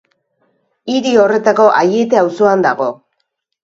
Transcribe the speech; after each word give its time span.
Hiri 0.93 1.13
horretako 1.25 1.69
Aiete 1.85 2.25
auzoan 2.25 2.69
dago. 2.71 2.93